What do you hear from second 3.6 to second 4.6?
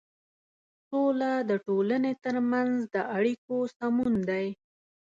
سمون دی.